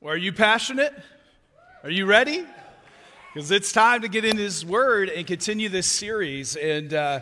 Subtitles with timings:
[0.00, 0.94] Well, are you passionate?
[1.82, 2.46] Are you ready?
[3.34, 6.54] Because it's time to get in His Word and continue this series.
[6.54, 7.20] And uh,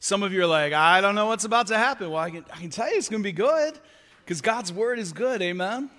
[0.00, 2.10] some of you are like, I don't know what's about to happen.
[2.10, 3.78] Well, I can, I can tell you it's going to be good
[4.24, 5.40] because God's Word is good.
[5.42, 5.90] Amen.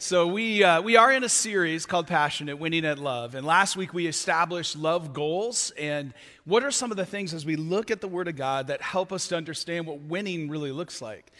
[0.00, 3.36] So we, uh, we are in a series called Passionate, Winning at Love.
[3.36, 5.70] And last week we established love goals.
[5.78, 6.14] And
[6.44, 8.82] what are some of the things as we look at the Word of God that
[8.82, 11.30] help us to understand what winning really looks like?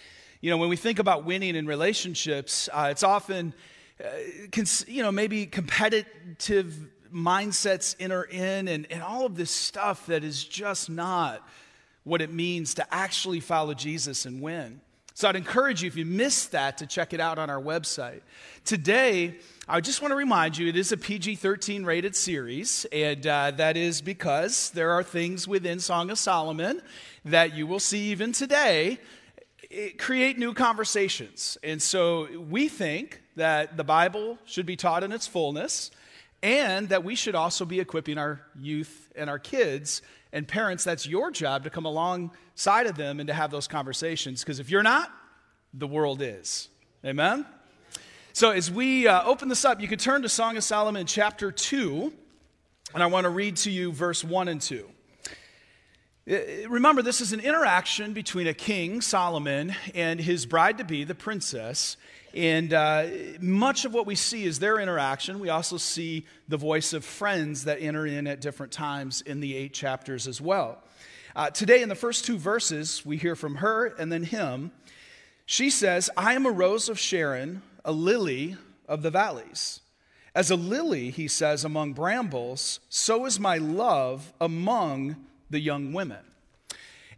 [0.41, 3.55] You know, when we think about winning in relationships, uh, it's often
[4.87, 6.75] you know, maybe competitive
[7.13, 11.47] mindsets enter in and, and all of this stuff that is just not
[12.03, 14.81] what it means to actually follow Jesus and win.
[15.17, 18.23] So I'd encourage you, if you missed that, to check it out on our website.
[18.65, 19.37] Today,
[19.69, 23.53] I just want to remind you it is a PG 13 rated series, and uh,
[23.53, 26.83] that is because there are things within Song of Solomon
[27.25, 28.99] that you will see even today
[29.99, 31.59] create new conversations.
[31.63, 35.91] And so we think that the Bible should be taught in its fullness
[36.43, 40.85] and that we should also be equipping our youth and our kids and parents.
[40.85, 44.43] That's your job to come alongside of them and to have those conversations.
[44.43, 45.11] Because if you're not,
[45.73, 46.69] the world is.
[47.03, 47.47] Amen?
[48.35, 51.51] So as we uh, open this up, you can turn to Song of Solomon chapter
[51.51, 52.13] 2,
[52.93, 54.87] and I want to read to you verse 1 and 2.
[56.69, 61.15] Remember, this is an interaction between a king, Solomon, and his bride to be, the
[61.15, 61.97] princess.
[62.35, 63.07] And uh,
[63.41, 65.39] much of what we see is their interaction.
[65.39, 69.55] We also see the voice of friends that enter in at different times in the
[69.57, 70.83] eight chapters as well.
[71.37, 74.73] Uh, today, in the first two verses, we hear from her and then him.
[75.47, 78.57] She says, I am a rose of Sharon, a lily
[78.89, 79.81] of the valleys.
[80.35, 85.17] As a lily, he says, among brambles, so is my love among
[85.51, 86.25] the young women.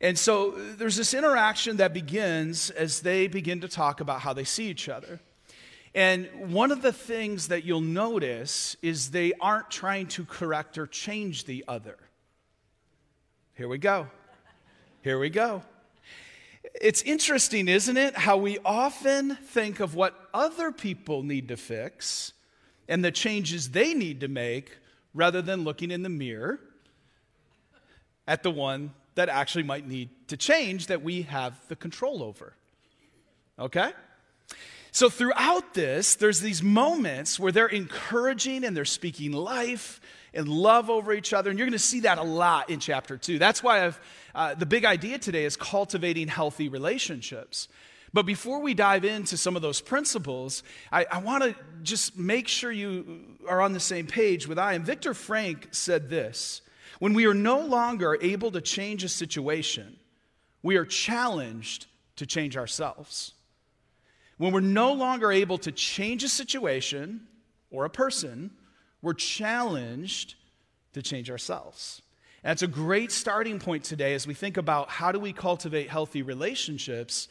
[0.00, 4.44] And so there's this interaction that begins as they begin to talk about how they
[4.44, 5.20] see each other.
[5.94, 10.86] And one of the things that you'll notice is they aren't trying to correct or
[10.86, 11.96] change the other.
[13.54, 14.08] Here we go.
[15.00, 15.62] Here we go.
[16.78, 22.34] It's interesting, isn't it, how we often think of what other people need to fix
[22.88, 24.76] and the changes they need to make
[25.14, 26.60] rather than looking in the mirror
[28.26, 32.54] at the one that actually might need to change that we have the control over.
[33.58, 33.90] Okay?
[34.92, 40.00] So, throughout this, there's these moments where they're encouraging and they're speaking life
[40.32, 41.50] and love over each other.
[41.50, 43.38] And you're going to see that a lot in chapter two.
[43.38, 43.92] That's why
[44.34, 47.68] uh, the big idea today is cultivating healthy relationships.
[48.12, 52.48] But before we dive into some of those principles, I, I want to just make
[52.48, 54.74] sure you are on the same page with I.
[54.74, 56.62] And Viktor Frankl said this
[56.98, 59.96] when we are no longer able to change a situation,
[60.62, 61.86] we are challenged
[62.16, 63.34] to change ourselves.
[64.38, 67.26] When we're no longer able to change a situation
[67.70, 68.50] or a person,
[69.02, 70.34] we're challenged
[70.92, 72.02] to change ourselves.
[72.42, 75.88] And that's a great starting point today as we think about how do we cultivate
[75.88, 77.28] healthy relationships.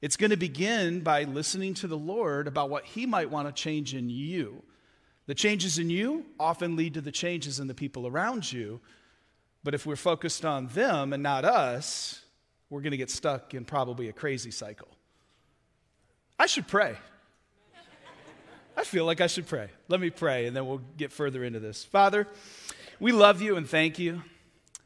[0.00, 3.52] It's going to begin by listening to the Lord about what He might want to
[3.52, 4.62] change in you.
[5.26, 8.80] The changes in you often lead to the changes in the people around you.
[9.66, 12.22] But if we're focused on them and not us,
[12.70, 14.86] we're going to get stuck in probably a crazy cycle.
[16.38, 16.94] I should pray.
[18.76, 19.70] I feel like I should pray.
[19.88, 21.82] Let me pray, and then we'll get further into this.
[21.82, 22.28] Father,
[23.00, 24.22] we love you and thank you.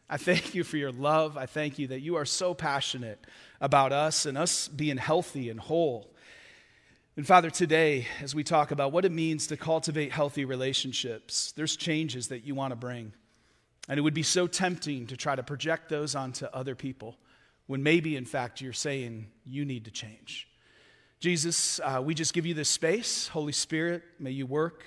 [0.09, 1.37] I thank you for your love.
[1.37, 3.23] I thank you that you are so passionate
[3.61, 6.11] about us and us being healthy and whole.
[7.19, 11.77] And Father, today, as we talk about what it means to cultivate healthy relationships, there's
[11.77, 13.13] changes that you want to bring.
[13.89, 17.17] And it would be so tempting to try to project those onto other people
[17.67, 20.49] when maybe, in fact, you're saying you need to change.
[21.21, 23.29] Jesus, uh, we just give you this space.
[23.29, 24.85] Holy Spirit, may you work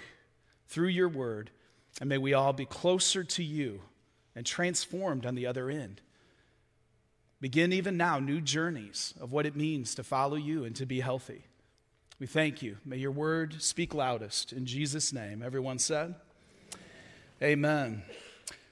[0.67, 1.51] through your word,
[2.01, 3.81] and may we all be closer to you
[4.35, 6.01] and transformed on the other end.
[7.39, 11.01] Begin even now new journeys of what it means to follow you and to be
[11.01, 11.43] healthy.
[12.19, 12.77] We thank you.
[12.85, 14.53] May your word speak loudest.
[14.53, 16.15] In Jesus' name, everyone said,
[17.41, 18.03] Amen.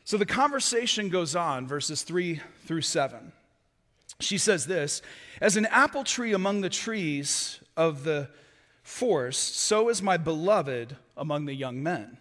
[0.03, 3.31] So the conversation goes on, verses 3 through 7.
[4.19, 5.01] She says this
[5.39, 8.29] As an apple tree among the trees of the
[8.83, 12.17] forest, so is my beloved among the young men.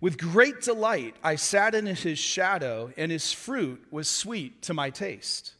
[0.00, 4.90] With great delight I sat in his shadow, and his fruit was sweet to my
[4.90, 5.52] taste.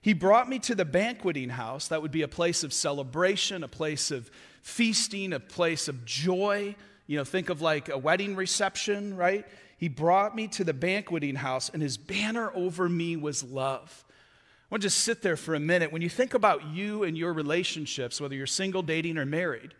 [0.00, 1.88] He brought me to the banqueting house.
[1.88, 4.30] That would be a place of celebration, a place of
[4.60, 6.76] feasting, a place of joy.
[7.06, 9.46] You know, think of like a wedding reception, right?
[9.84, 14.06] He brought me to the banqueting house, and his banner over me was love.
[14.08, 15.92] I want to just sit there for a minute.
[15.92, 19.74] When you think about you and your relationships, whether you're single, dating, or married,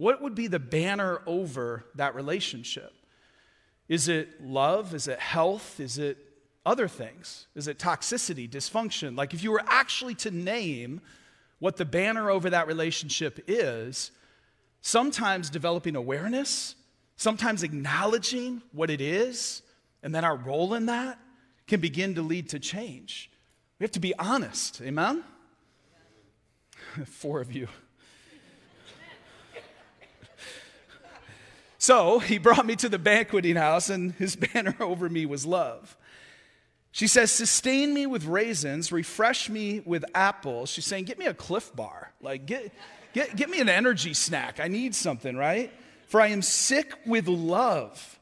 [0.00, 2.94] What would be the banner over that relationship?
[3.86, 4.94] Is it love?
[4.94, 5.78] Is it health?
[5.78, 6.16] Is it
[6.64, 7.48] other things?
[7.54, 9.14] Is it toxicity, dysfunction?
[9.14, 11.02] Like, if you were actually to name
[11.58, 14.10] what the banner over that relationship is,
[14.80, 16.76] sometimes developing awareness,
[17.20, 19.60] sometimes acknowledging what it is,
[20.02, 21.18] and then our role in that
[21.66, 23.30] can begin to lead to change.
[23.78, 24.80] We have to be honest.
[24.80, 25.22] Amen?
[27.04, 27.68] Four of you.
[31.76, 35.98] So he brought me to the banqueting house, and his banner over me was love.
[36.90, 40.70] She says, Sustain me with raisins, refresh me with apples.
[40.70, 42.14] She's saying, Get me a Clif Bar.
[42.22, 42.72] Like, get,
[43.12, 44.58] get, get me an energy snack.
[44.58, 45.70] I need something, right?
[46.10, 48.18] For I am sick with love.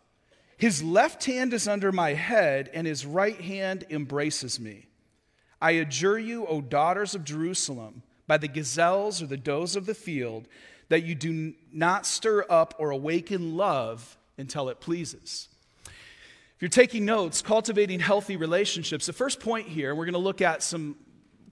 [0.59, 4.89] His left hand is under my head, and his right hand embraces me.
[5.59, 9.95] I adjure you, O daughters of Jerusalem, by the gazelles or the does of the
[9.95, 10.49] field,
[10.91, 15.49] that you do not stir up or awaken love until it pleases.
[15.87, 20.43] If you're taking notes, cultivating healthy relationships, the first point here, we're going to look
[20.43, 20.95] at some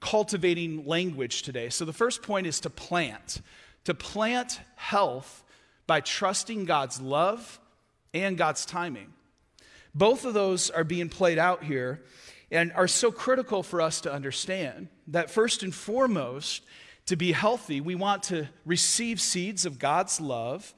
[0.00, 1.70] cultivating language today.
[1.70, 3.40] So the first point is to plant,
[3.84, 5.42] to plant health
[5.86, 7.60] by trusting God's love
[8.12, 9.12] and God's timing.
[9.94, 12.02] Both of those are being played out here
[12.50, 16.62] and are so critical for us to understand that first and foremost,
[17.06, 20.74] to be healthy, we want to receive seeds of God's love.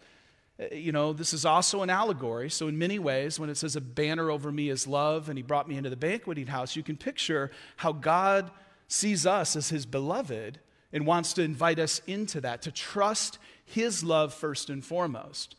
[0.61, 2.51] Uh, you know, this is also an allegory.
[2.51, 5.43] So, in many ways, when it says a banner over me is love and he
[5.43, 8.51] brought me into the banqueting house, you can picture how God
[8.89, 10.59] sees us as his beloved
[10.93, 15.57] and wants to invite us into that, to trust his love first and foremost.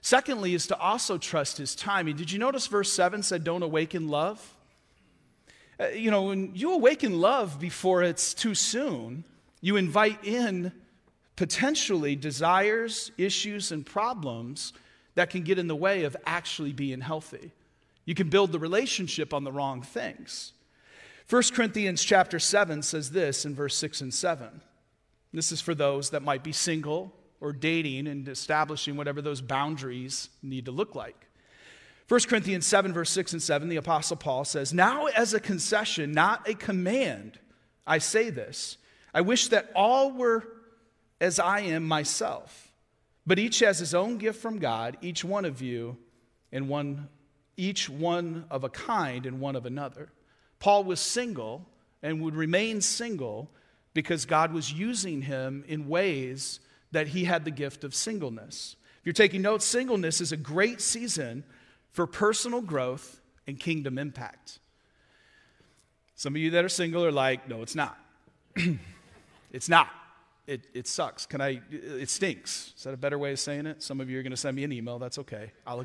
[0.00, 2.16] Secondly, is to also trust his timing.
[2.16, 4.56] Did you notice verse 7 said, Don't awaken love?
[5.78, 9.24] Uh, you know, when you awaken love before it's too soon,
[9.60, 10.72] you invite in
[11.36, 14.72] potentially desires, issues, and problems
[15.14, 17.52] that can get in the way of actually being healthy.
[18.04, 20.52] You can build the relationship on the wrong things.
[21.30, 24.60] 1 Corinthians chapter 7 says this in verse 6 and 7.
[25.32, 30.30] This is for those that might be single or dating and establishing whatever those boundaries
[30.42, 31.26] need to look like.
[32.08, 36.12] 1 Corinthians 7, verse 6 and 7, the Apostle Paul says, Now as a concession,
[36.12, 37.38] not a command,
[37.86, 38.78] I say this
[39.12, 40.44] I wish that all were
[41.20, 42.72] as I am myself,
[43.26, 45.96] but each has his own gift from God, each one of you,
[46.52, 47.08] and one,
[47.56, 50.12] each one of a kind and one of another.
[50.60, 51.66] Paul was single
[52.02, 53.50] and would remain single
[53.94, 56.60] because God was using him in ways
[56.92, 58.76] that he had the gift of singleness.
[59.00, 61.44] If you're taking notes, singleness is a great season
[61.90, 64.60] for personal growth and kingdom impact.
[66.14, 67.98] Some of you that are single are like, no, it's not.
[69.52, 69.88] It's not.
[70.46, 71.26] It, it sucks.
[71.26, 72.72] Can I, it stinks.
[72.76, 73.82] Is that a better way of saying it?
[73.82, 74.98] Some of you are going to send me an email.
[74.98, 75.52] That's okay.
[75.66, 75.84] I'll,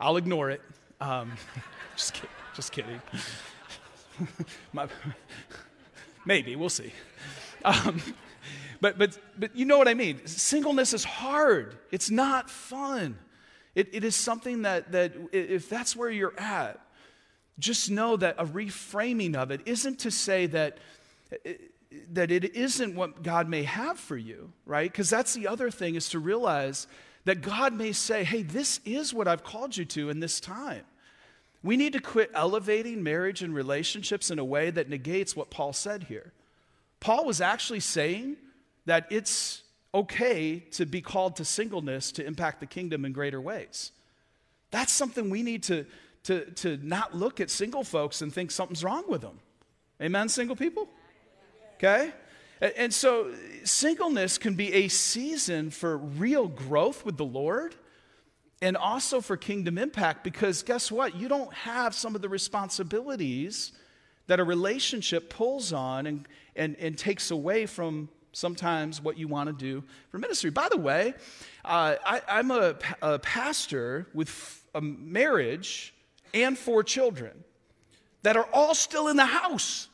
[0.00, 0.60] I'll ignore it.
[1.00, 1.32] Um,
[1.96, 3.00] just, kidding, just kidding.
[4.72, 4.88] My,
[6.26, 6.92] maybe, we'll see.
[7.64, 8.00] Um,
[8.80, 10.26] but, but, but you know what I mean.
[10.26, 13.18] Singleness is hard, it's not fun.
[13.74, 16.80] It, it is something that, that, if that's where you're at,
[17.58, 20.78] just know that a reframing of it isn't to say that
[22.10, 24.90] that it isn't what God may have for you, right?
[24.90, 26.86] Because that's the other thing is to realize
[27.24, 30.84] that God may say, hey, this is what I've called you to in this time.
[31.62, 35.72] We need to quit elevating marriage and relationships in a way that negates what Paul
[35.72, 36.32] said here.
[37.00, 38.36] Paul was actually saying
[38.86, 39.62] that it's
[39.94, 43.92] okay to be called to singleness to impact the kingdom in greater ways.
[44.70, 45.86] That's something we need to,
[46.24, 49.40] to, to not look at single folks and think something's wrong with them.
[50.00, 50.88] Amen, single people?
[51.78, 52.12] okay?
[52.60, 57.76] And so, singleness can be a season for real growth with the Lord
[58.60, 61.14] and also for kingdom impact because guess what?
[61.14, 63.72] You don't have some of the responsibilities
[64.28, 69.48] that a relationship pulls on and, and, and takes away from sometimes what you want
[69.48, 70.50] to do for ministry.
[70.50, 71.14] By the way,
[71.64, 75.92] uh, I, am a, a pastor with a marriage
[76.32, 77.44] and four children
[78.22, 79.88] that are all still in the house.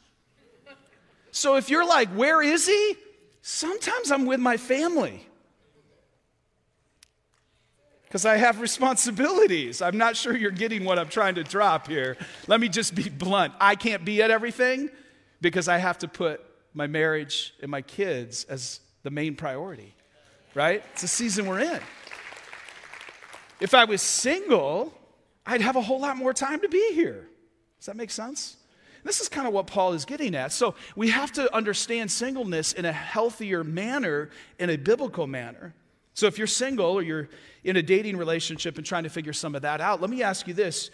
[1.30, 2.96] So if you're like, where is he?
[3.42, 5.26] Sometimes I'm with my family
[8.14, 9.82] because I have responsibilities.
[9.82, 12.16] I'm not sure you're getting what I'm trying to drop here.
[12.46, 13.54] Let me just be blunt.
[13.58, 14.88] I can't be at everything
[15.40, 16.40] because I have to put
[16.74, 19.96] my marriage and my kids as the main priority,
[20.54, 20.84] right?
[20.92, 21.80] It's a season we're in.
[23.58, 24.96] If I was single,
[25.44, 27.26] I'd have a whole lot more time to be here.
[27.80, 28.58] Does that make sense?
[29.02, 30.52] This is kind of what Paul is getting at.
[30.52, 34.30] So we have to understand singleness in a healthier manner,
[34.60, 35.74] in a biblical manner.
[36.14, 37.28] So if you're single or you're
[37.64, 40.46] in a dating relationship and trying to figure some of that out, let me ask
[40.46, 40.90] you this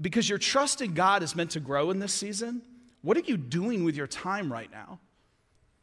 [0.00, 2.62] because your trust in God is meant to grow in this season,
[3.02, 4.98] what are you doing with your time right now?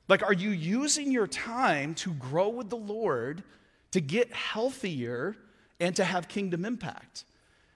[0.08, 3.44] Like, are you using your time to grow with the Lord,
[3.92, 5.36] to get healthier,
[5.80, 7.26] and to have kingdom impact?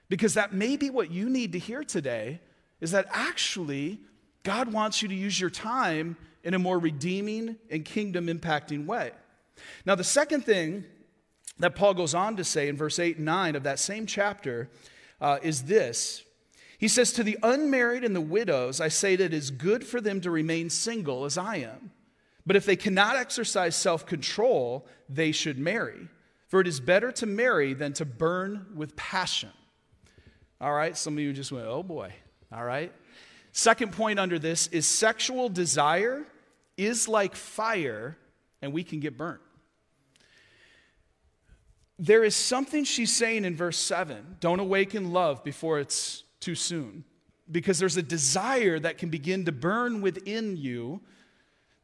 [0.08, 2.40] Because that may be what you need to hear today
[2.80, 4.00] is that actually
[4.42, 9.12] God wants you to use your time in a more redeeming and kingdom impacting way.
[9.86, 10.84] Now, the second thing
[11.58, 14.68] that Paul goes on to say in verse 8 and 9 of that same chapter
[15.20, 16.24] uh, is this.
[16.78, 20.00] He says, To the unmarried and the widows, I say that it is good for
[20.00, 21.92] them to remain single as I am.
[22.46, 26.08] But if they cannot exercise self control, they should marry.
[26.48, 29.50] For it is better to marry than to burn with passion.
[30.60, 32.12] All right, some of you just went, oh boy.
[32.52, 32.92] All right.
[33.52, 36.24] Second point under this is sexual desire
[36.76, 38.16] is like fire
[38.60, 39.40] and we can get burnt.
[41.98, 47.04] There is something she's saying in verse 7 don't awaken love before it's too soon.
[47.50, 51.00] Because there's a desire that can begin to burn within you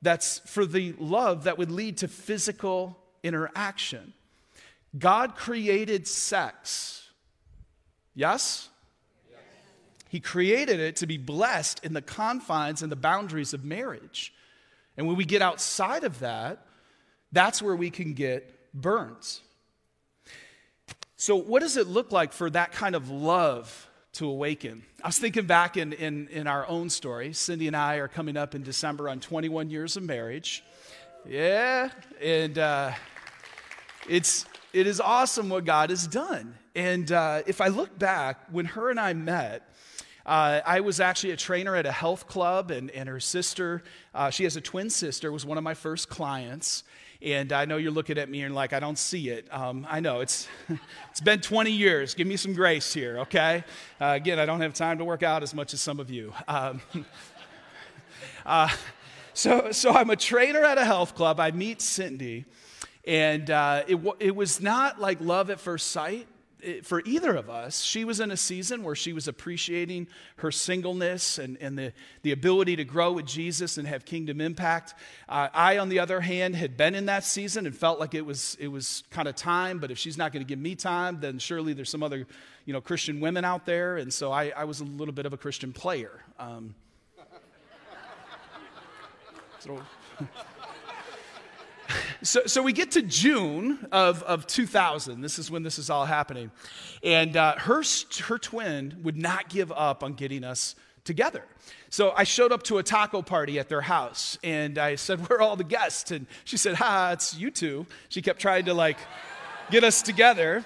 [0.02, 4.14] that's for the love that would lead to physical interaction.
[4.98, 7.08] God created sex.
[8.14, 8.68] Yes?
[10.08, 14.34] He created it to be blessed in the confines and the boundaries of marriage.
[14.96, 16.66] And when we get outside of that,
[17.30, 19.40] that's where we can get burnt.
[21.20, 24.82] So, what does it look like for that kind of love to awaken?
[25.04, 27.34] I was thinking back in, in, in our own story.
[27.34, 30.64] Cindy and I are coming up in December on 21 years of marriage.
[31.28, 31.90] Yeah,
[32.22, 32.92] and uh,
[34.08, 36.54] it's, it is awesome what God has done.
[36.74, 39.68] And uh, if I look back, when her and I met,
[40.24, 43.82] uh, I was actually a trainer at a health club, and, and her sister,
[44.14, 46.82] uh, she has a twin sister, was one of my first clients.
[47.22, 49.46] And I know you're looking at me and like, I don't see it.
[49.52, 50.48] Um, I know it's,
[51.10, 52.14] it's been 20 years.
[52.14, 53.62] Give me some grace here, okay?
[54.00, 56.32] Uh, again, I don't have time to work out as much as some of you.
[56.48, 56.80] Um,
[58.46, 58.70] uh,
[59.34, 61.40] so, so I'm a trainer at a health club.
[61.40, 62.46] I meet Cindy,
[63.04, 66.26] and uh, it, it was not like love at first sight
[66.82, 71.38] for either of us, she was in a season where she was appreciating her singleness
[71.38, 74.94] and, and the, the ability to grow with Jesus and have kingdom impact.
[75.28, 78.24] Uh, I, on the other hand, had been in that season and felt like it
[78.24, 81.20] was, it was kind of time, but if she's not going to give me time,
[81.20, 82.26] then surely there's some other
[82.64, 83.96] you know, Christian women out there.
[83.96, 86.20] And so I, I was a little bit of a Christian player.
[86.38, 86.74] Um,
[89.58, 89.80] so.
[92.22, 95.20] so, so we get to June of, of 2000.
[95.20, 96.50] This is when this is all happening.
[97.02, 97.82] And uh, her,
[98.24, 100.74] her twin would not give up on getting us
[101.04, 101.44] together.
[101.88, 105.38] So I showed up to a taco party at their house and I said, Where
[105.38, 106.10] are all the guests?
[106.10, 107.86] And she said, Ha, it's you two.
[108.08, 108.98] She kept trying to like
[109.70, 110.64] get us together.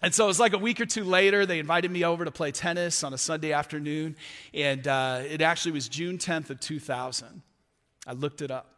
[0.00, 2.30] And so it was like a week or two later, they invited me over to
[2.30, 4.14] play tennis on a Sunday afternoon.
[4.54, 7.42] And uh, it actually was June 10th of 2000.
[8.06, 8.77] I looked it up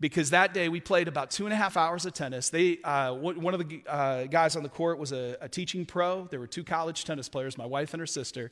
[0.00, 2.50] because that day we played about two and a half hours of tennis.
[2.50, 6.26] They, uh, one of the uh, guys on the court was a, a, teaching pro.
[6.30, 8.50] There were two college tennis players, my wife and her sister,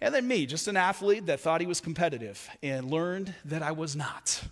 [0.00, 3.72] and then me, just an athlete that thought he was competitive and learned that I
[3.72, 4.42] was not.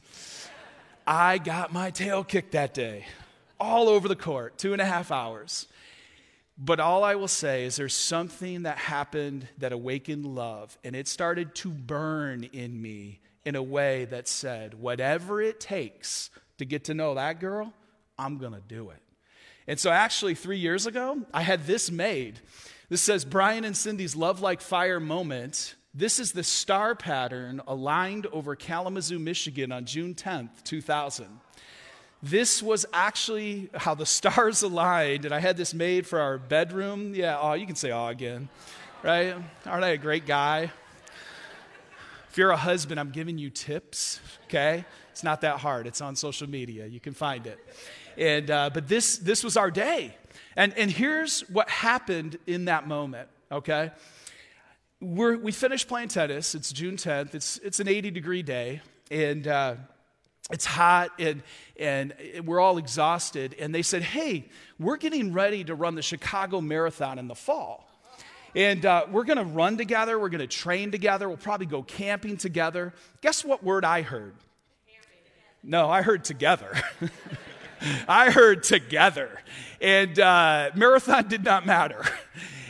[1.06, 3.06] I got my tail kicked that day,
[3.58, 5.66] all over the court, two and a half hours.
[6.56, 11.08] But all I will say is there's something that happened that awakened love, and it
[11.08, 16.84] started to burn in me in a way that said, whatever it takes to get
[16.84, 17.72] to know that girl,
[18.18, 19.02] I'm going to do it.
[19.66, 22.40] And so, actually, three years ago, I had this made.
[22.88, 25.76] This says Brian and Cindy's love like fire moment.
[25.94, 31.26] This is the star pattern aligned over Kalamazoo, Michigan on June 10th, 2000.
[32.22, 37.14] This was actually how the stars aligned, and I had this made for our bedroom.
[37.14, 38.48] Yeah, oh, you can say oh again,
[39.02, 39.34] right?
[39.64, 40.70] Aren't I a great guy?
[42.30, 44.84] If you're a husband, I'm giving you tips, okay?
[45.10, 45.88] It's not that hard.
[45.88, 46.86] It's on social media.
[46.86, 47.58] You can find it.
[48.16, 50.14] And, uh, but this, this was our day.
[50.54, 53.90] And, and here's what happened in that moment, okay?
[55.00, 56.54] We're, we finished playing tennis.
[56.54, 57.34] It's June 10th.
[57.34, 58.80] It's, it's an 80 degree day.
[59.10, 59.74] And uh,
[60.52, 61.42] it's hot and,
[61.80, 63.56] and we're all exhausted.
[63.58, 67.89] And they said, hey, we're getting ready to run the Chicago Marathon in the fall.
[68.54, 70.18] And uh, we're going to run together.
[70.18, 71.28] We're going to train together.
[71.28, 72.92] We'll probably go camping together.
[73.20, 74.34] Guess what word I heard?
[75.62, 76.72] No, I heard together.
[78.08, 79.40] I heard together.
[79.80, 82.02] And uh, marathon did not matter.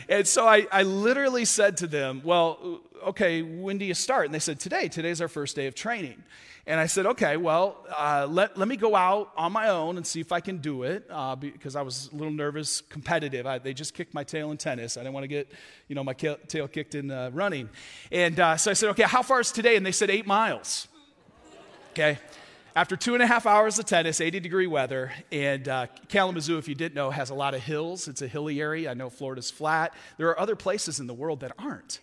[0.09, 4.25] And so I, I literally said to them, Well, okay, when do you start?
[4.25, 4.89] And they said, Today.
[4.89, 6.21] Today's our first day of training.
[6.67, 10.05] And I said, Okay, well, uh, let, let me go out on my own and
[10.05, 13.45] see if I can do it uh, because I was a little nervous, competitive.
[13.45, 14.97] I, they just kicked my tail in tennis.
[14.97, 15.51] I didn't want to get,
[15.87, 17.69] you know, my tail kicked in uh, running.
[18.11, 19.75] And uh, so I said, Okay, how far is today?
[19.75, 20.87] And they said, Eight miles.
[21.91, 22.17] Okay.
[22.73, 26.69] After two and a half hours of tennis, 80 degree weather, and uh, Kalamazoo, if
[26.69, 28.07] you didn't know, has a lot of hills.
[28.07, 28.89] It's a hilly area.
[28.89, 29.93] I know Florida's flat.
[30.17, 31.99] There are other places in the world that aren't.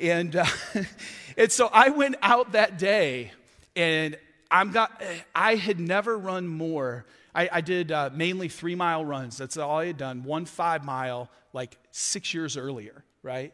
[0.00, 0.46] And, uh,
[1.36, 3.32] and so I went out that day,
[3.76, 4.18] and
[4.50, 5.00] I'm got,
[5.34, 7.04] I had never run more.
[7.34, 9.36] I, I did uh, mainly three mile runs.
[9.36, 10.24] That's all I had done.
[10.24, 13.52] One five mile, like six years earlier, right?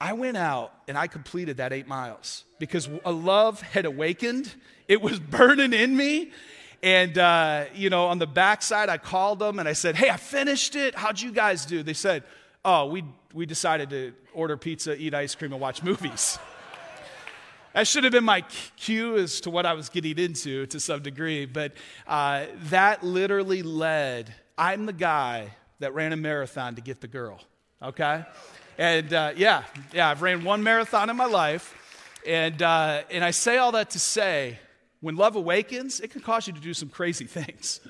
[0.00, 4.52] I went out and I completed that eight miles because a love had awakened.
[4.88, 6.32] It was burning in me.
[6.82, 10.16] And, uh, you know, on the backside, I called them and I said, Hey, I
[10.16, 10.94] finished it.
[10.94, 11.82] How'd you guys do?
[11.82, 12.24] They said,
[12.64, 16.38] Oh, we, we decided to order pizza, eat ice cream, and watch movies.
[17.72, 18.44] that should have been my
[18.76, 21.46] cue as to what I was getting into to some degree.
[21.46, 21.72] But
[22.06, 27.40] uh, that literally led, I'm the guy that ran a marathon to get the girl,
[27.82, 28.24] okay?
[28.76, 29.62] And uh, yeah,
[29.92, 31.76] yeah, I've ran one marathon in my life.
[32.26, 34.58] And, uh, and I say all that to say,
[35.00, 37.80] when love awakens, it can cause you to do some crazy things.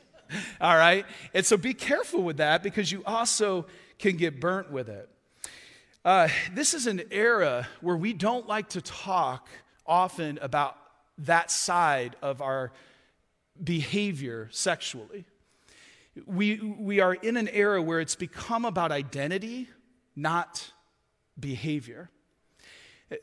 [0.60, 1.06] all right?
[1.32, 3.66] And so be careful with that because you also
[3.98, 5.08] can get burnt with it.
[6.04, 9.48] Uh, this is an era where we don't like to talk
[9.90, 10.76] often about
[11.18, 12.72] that side of our
[13.62, 15.26] behavior sexually.
[16.24, 19.68] We, we are in an era where it's become about identity,
[20.16, 20.72] not
[21.38, 22.08] behavior.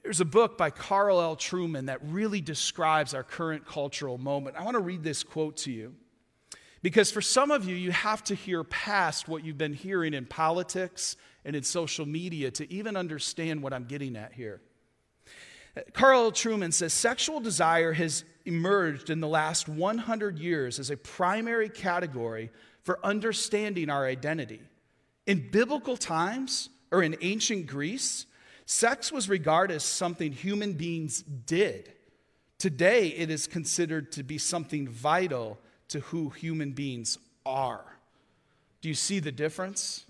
[0.04, 1.38] There's a book by Carl L.
[1.38, 4.58] Trueman that really describes our current cultural moment.
[4.58, 5.96] I want to read this quote to you
[6.82, 10.26] because for some of you, you have to hear past what you've been hearing in
[10.26, 14.62] politics and in social media to even understand what I'm getting at here.
[15.94, 21.70] Carl Trueman says sexual desire has emerged in the last 100 years as a primary
[21.70, 22.50] category
[22.84, 24.62] for understanding our identity.
[25.26, 28.26] In biblical times, or in ancient Greece,
[28.66, 31.92] sex was regarded as something human beings did.
[32.60, 35.60] Today, it is considered to be something vital
[35.90, 37.86] to who human beings are.
[38.82, 40.06] Do you see the difference?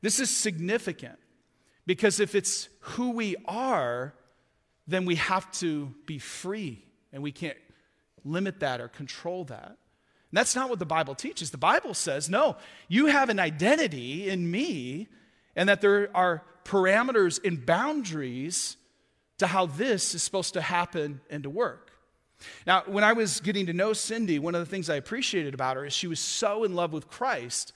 [0.00, 1.18] This is significant
[1.86, 4.14] because if it's who we are,
[4.86, 7.56] then we have to be free and we can't
[8.24, 9.66] limit that or control that.
[9.68, 11.50] And that's not what the Bible teaches.
[11.50, 12.56] The Bible says, no,
[12.88, 15.08] you have an identity in me
[15.54, 18.76] and that there are parameters and boundaries
[19.38, 21.90] to how this is supposed to happen and to work.
[22.66, 25.76] Now, when I was getting to know Cindy, one of the things I appreciated about
[25.76, 27.72] her is she was so in love with Christ.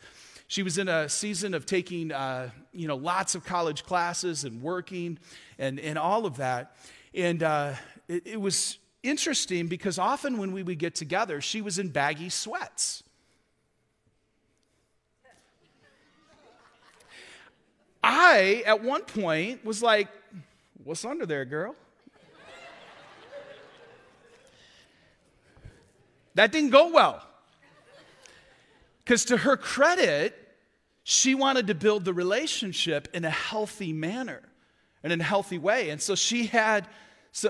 [0.49, 4.63] She was in a season of taking, uh, you know, lots of college classes and
[4.63, 5.19] working
[5.59, 6.77] and, and all of that.
[7.17, 7.73] And uh,
[8.09, 12.29] it, it was interesting because often when we would get together, she was in baggy
[12.29, 13.03] sweats.
[18.05, 20.09] I, at one point, was like,
[20.85, 21.75] What's under there, girl?
[26.35, 27.27] that didn't go well.
[29.03, 30.37] Because to her credit,
[31.03, 34.43] she wanted to build the relationship in a healthy manner
[35.03, 35.91] and in a healthy way.
[35.91, 36.87] And so she had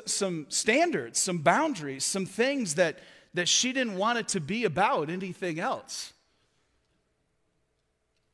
[0.06, 2.98] some standards, some boundaries, some things that,
[3.34, 6.12] that she didn't want it to be about anything else.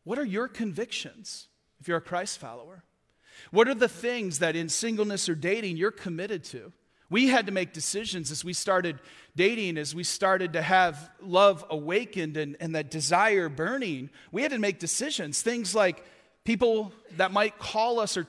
[0.05, 1.49] What are your convictions?
[1.83, 2.85] if you're a Christ follower?
[3.51, 6.73] What are the things that in singleness or dating you're committed to?
[7.11, 9.01] We had to make decisions as we started
[9.35, 14.11] dating, as we started to have love awakened and, and that desire burning.
[14.31, 15.43] We had to make decisions.
[15.43, 16.05] Things like
[16.45, 18.29] people that might call us, or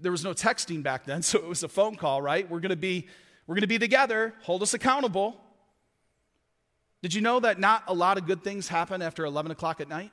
[0.00, 2.48] there was no texting back then, so it was a phone call, right?
[2.48, 3.08] We're gonna be,
[3.46, 5.40] we're gonna be together, hold us accountable.
[7.02, 9.88] Did you know that not a lot of good things happen after 11 o'clock at
[9.88, 10.10] night?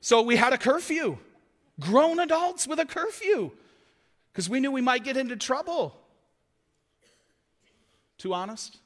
[0.00, 1.18] So we had a curfew,
[1.80, 3.50] grown adults with a curfew,
[4.32, 5.96] because we knew we might get into trouble.
[8.16, 8.78] Too honest?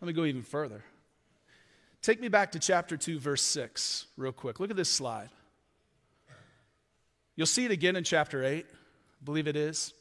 [0.00, 0.84] Let me go even further.
[2.02, 4.58] Take me back to chapter 2, verse 6, real quick.
[4.58, 5.28] Look at this slide.
[7.40, 8.74] You'll see it again in chapter 8, I
[9.24, 9.94] believe it is.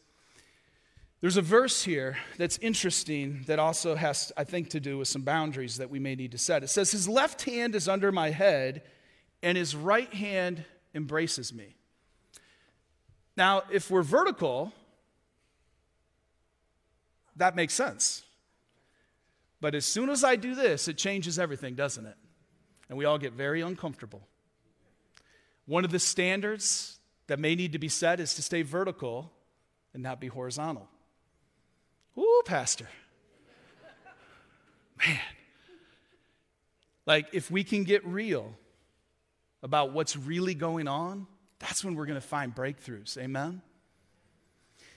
[1.21, 5.21] There's a verse here that's interesting that also has, I think, to do with some
[5.21, 6.63] boundaries that we may need to set.
[6.63, 8.82] It says, His left hand is under my head
[9.41, 11.78] and his right hand embraces me.
[13.38, 14.73] Now, if we're vertical,
[17.38, 18.23] that makes sense.
[19.62, 22.17] But as soon as I do this, it changes everything, doesn't it?
[22.89, 24.28] And we all get very uncomfortable.
[25.67, 26.98] One of the standards
[27.29, 29.31] that may need to be said is to stay vertical
[29.93, 30.87] and not be horizontal.
[32.17, 32.87] Ooh, Pastor.
[35.07, 35.19] Man.
[37.05, 38.53] Like, if we can get real
[39.63, 41.27] about what's really going on,
[41.59, 43.17] that's when we're going to find breakthroughs.
[43.17, 43.61] Amen?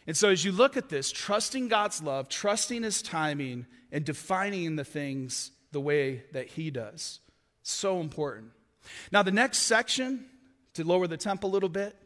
[0.07, 4.77] And so, as you look at this, trusting God's love, trusting His timing, and defining
[4.77, 7.21] the things the way that He does,
[7.63, 8.53] so important.
[9.11, 10.27] Now, the next section,
[10.75, 11.97] to lower the temp a little bit,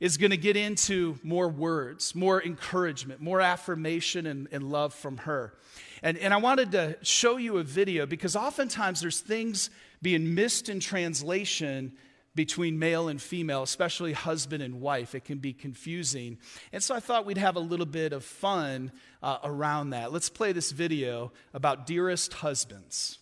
[0.00, 5.18] is going to get into more words, more encouragement, more affirmation and, and love from
[5.18, 5.54] her.
[6.02, 9.68] And, and I wanted to show you a video because oftentimes there's things
[10.00, 11.92] being missed in translation
[12.34, 15.14] between male and female, especially husband and wife.
[15.14, 16.38] It can be confusing.
[16.72, 20.12] And so I thought we'd have a little bit of fun uh, around that.
[20.12, 23.18] Let's play this video about Dearest Husbands.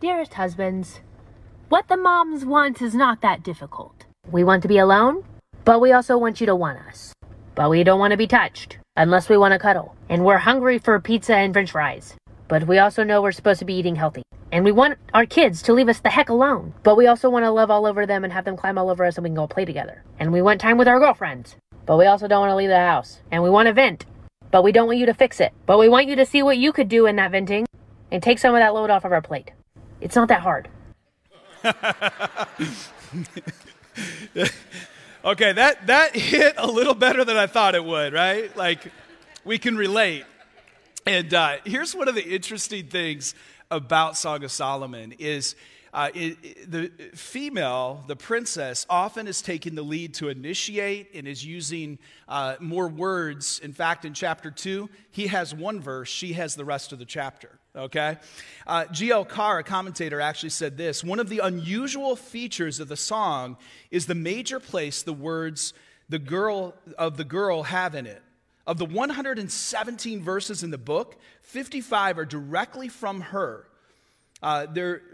[0.00, 1.00] Dearest husbands,
[1.68, 4.04] what the moms want is not that difficult.
[4.30, 5.24] We want to be alone,
[5.68, 7.12] but we also want you to want us.
[7.54, 9.94] But we don't want to be touched, unless we want to cuddle.
[10.08, 12.14] And we're hungry for pizza and french fries.
[12.48, 14.22] But we also know we're supposed to be eating healthy.
[14.50, 16.72] And we want our kids to leave us the heck alone.
[16.84, 19.04] But we also want to love all over them and have them climb all over
[19.04, 20.02] us and we can go play together.
[20.18, 21.56] And we want time with our girlfriends.
[21.84, 23.18] But we also don't want to leave the house.
[23.30, 24.06] And we want to vent.
[24.50, 25.52] But we don't want you to fix it.
[25.66, 27.66] But we want you to see what you could do in that venting
[28.10, 29.50] and take some of that load off of our plate.
[30.00, 30.70] It's not that hard.
[35.24, 38.54] okay, that, that hit a little better than I thought it would, right?
[38.56, 38.90] Like,
[39.44, 40.24] we can relate.
[41.06, 43.34] And uh, here's one of the interesting things
[43.70, 45.54] about Song of Solomon is
[45.92, 51.26] uh, it, it, the female, the princess, often is taking the lead to initiate and
[51.26, 53.58] is using uh, more words.
[53.60, 57.04] In fact, in chapter two, he has one verse, she has the rest of the
[57.04, 57.58] chapter.
[57.78, 58.16] Okay?
[58.66, 59.24] Uh, G.L.
[59.24, 63.56] Carr, a commentator, actually said this One of the unusual features of the song
[63.90, 65.72] is the major place the words
[66.08, 68.22] the girl of the girl have in it.
[68.66, 73.66] Of the 117 verses in the book, 55 are directly from her.
[74.42, 74.66] Uh,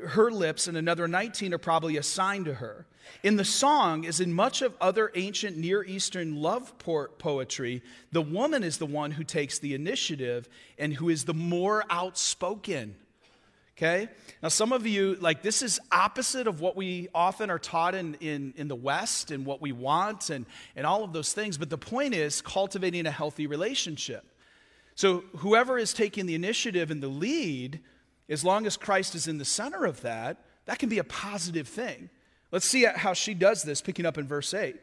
[0.09, 2.87] her lips and another 19 are probably assigned to her.
[3.23, 8.62] In the song, as in much of other ancient Near Eastern love poetry, the woman
[8.62, 12.97] is the one who takes the initiative and who is the more outspoken.
[13.77, 14.09] Okay?
[14.40, 18.14] Now, some of you, like, this is opposite of what we often are taught in,
[18.21, 21.59] in, in the West and what we want and, and all of those things.
[21.59, 24.25] But the point is cultivating a healthy relationship.
[24.95, 27.81] So, whoever is taking the initiative and the lead,
[28.29, 31.67] as long as Christ is in the center of that, that can be a positive
[31.67, 32.11] thing.
[32.55, 34.77] Let's see how she does this, picking up in verse 8.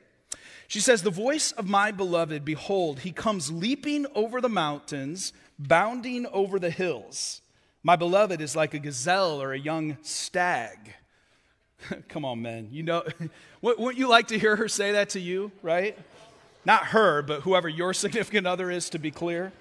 [0.68, 6.26] She says, The voice of my beloved, behold, he comes leaping over the mountains, bounding
[6.34, 7.42] over the hills.
[7.82, 10.96] My beloved is like a gazelle or a young stag.
[12.10, 12.68] Come on, men.
[12.74, 13.04] You know,
[13.62, 15.98] wouldn't you like to hear her say that to you, right?
[16.66, 19.54] Not her, but whoever your significant other is, to be clear.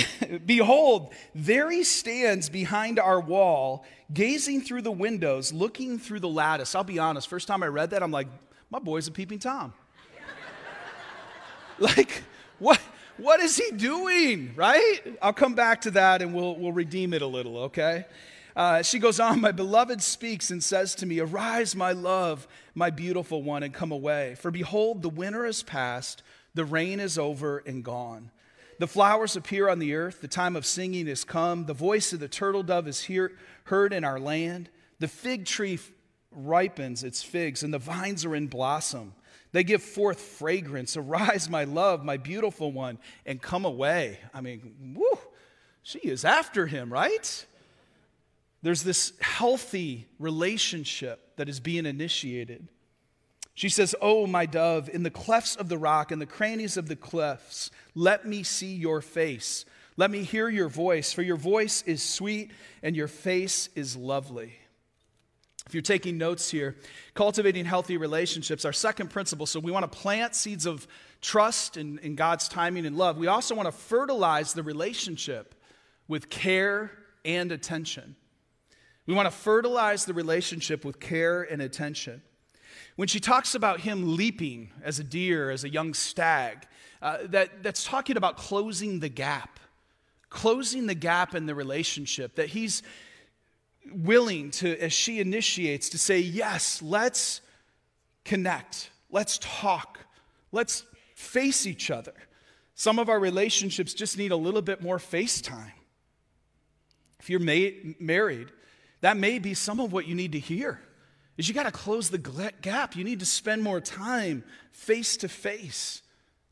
[0.46, 6.74] Behold, there he stands behind our wall, gazing through the windows, looking through the lattice.
[6.74, 8.28] I'll be honest, first time I read that, I'm like,
[8.70, 9.72] my boy's a peeping Tom.
[11.78, 12.22] like,
[12.58, 12.80] what?
[13.18, 15.00] What is he doing, right?
[15.20, 18.06] I'll come back to that and we'll, we'll redeem it a little, okay?
[18.56, 22.90] Uh, she goes on, My beloved speaks and says to me, Arise, my love, my
[22.90, 24.34] beautiful one, and come away.
[24.36, 26.22] For behold, the winter is past,
[26.54, 28.30] the rain is over and gone.
[28.82, 30.22] The flowers appear on the earth.
[30.22, 31.66] The time of singing is come.
[31.66, 33.30] The voice of the turtle dove is here,
[33.66, 34.70] heard in our land.
[34.98, 35.78] The fig tree
[36.32, 39.14] ripens its figs, and the vines are in blossom.
[39.52, 40.96] They give forth fragrance.
[40.96, 44.18] Arise, my love, my beautiful one, and come away.
[44.34, 45.16] I mean, whoo,
[45.84, 47.46] she is after him, right?
[48.62, 52.66] There's this healthy relationship that is being initiated.
[53.54, 56.88] She says, Oh, my dove, in the clefts of the rock, in the crannies of
[56.88, 59.64] the clefts, let me see your face.
[59.96, 62.50] Let me hear your voice, for your voice is sweet
[62.82, 64.54] and your face is lovely.
[65.66, 66.76] If you're taking notes here,
[67.14, 69.46] cultivating healthy relationships, our second principle.
[69.46, 70.88] So we want to plant seeds of
[71.20, 73.16] trust in, in God's timing and love.
[73.16, 75.54] We also want to fertilize the relationship
[76.08, 76.90] with care
[77.24, 78.16] and attention.
[79.06, 82.22] We want to fertilize the relationship with care and attention.
[82.96, 86.66] When she talks about him leaping as a deer, as a young stag,
[87.00, 89.58] uh, that, that's talking about closing the gap,
[90.28, 92.82] closing the gap in the relationship, that he's
[93.90, 97.40] willing to, as she initiates, to say, Yes, let's
[98.24, 99.98] connect, let's talk,
[100.52, 102.14] let's face each other.
[102.74, 105.72] Some of our relationships just need a little bit more face time.
[107.20, 108.48] If you're ma- married,
[109.00, 110.80] that may be some of what you need to hear
[111.36, 112.96] is you got to close the gap.
[112.96, 116.02] You need to spend more time face to face,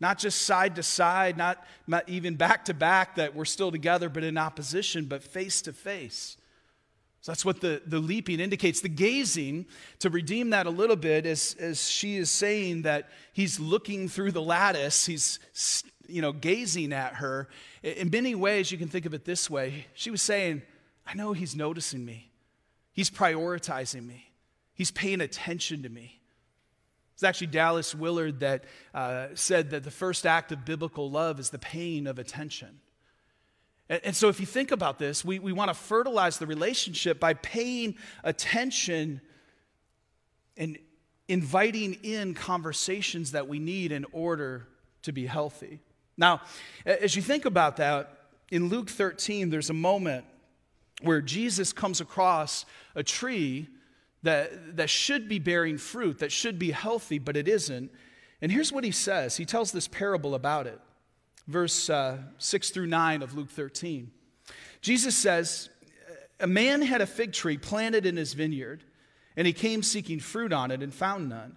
[0.01, 4.09] not just side to side, not, not even back to back that we're still together
[4.09, 6.37] but in opposition, but face to face.
[7.23, 8.81] So that's what the, the leaping indicates.
[8.81, 9.67] The gazing,
[9.99, 14.33] to redeem that a little bit, as, as she is saying that he's looking through
[14.33, 15.39] the lattice, he's
[16.09, 17.49] you know, gazing at her.
[17.83, 19.87] In many ways, you can think of it this way.
[19.95, 20.63] She was saying,
[21.07, 22.31] I know he's noticing me,
[22.93, 24.30] he's prioritizing me,
[24.81, 26.19] he's paying attention to me.
[27.13, 28.65] It's actually Dallas Willard that
[28.95, 32.81] uh, said that the first act of biblical love is the paying of attention.
[33.91, 37.21] And, and so, if you think about this, we, we want to fertilize the relationship
[37.21, 39.21] by paying attention
[40.57, 40.79] and
[41.29, 44.67] inviting in conversations that we need in order
[45.03, 45.81] to be healthy.
[46.17, 46.41] Now,
[46.87, 48.17] as you think about that,
[48.51, 50.25] in Luke 13, there's a moment
[51.03, 52.65] where Jesus comes across
[52.95, 53.69] a tree
[54.23, 57.91] that, that should be bearing fruit, that should be healthy, but it isn't.
[58.43, 60.81] And here's what he says He tells this parable about it
[61.51, 64.11] verse uh, 6 through 9 of Luke 13.
[64.81, 65.69] Jesus says,
[66.39, 68.85] A man had a fig tree planted in his vineyard,
[69.37, 71.57] and he came seeking fruit on it and found none.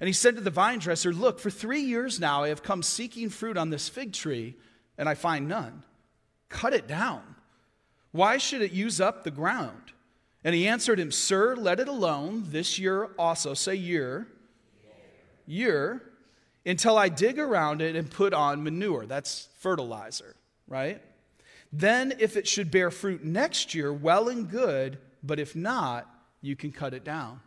[0.00, 2.82] And he said to the vine dresser, Look, for three years now I have come
[2.82, 4.56] seeking fruit on this fig tree,
[4.96, 5.84] and I find none.
[6.48, 7.22] Cut it down.
[8.10, 9.92] Why should it use up the ground?
[10.44, 13.54] And he answered him, Sir, let it alone this year also.
[13.54, 14.28] Say year.
[15.46, 16.02] Year
[16.64, 19.06] until I dig around it and put on manure.
[19.06, 20.36] That's fertilizer,
[20.68, 21.02] right?
[21.72, 26.08] Then, if it should bear fruit next year, well and good, but if not,
[26.40, 27.40] you can cut it down.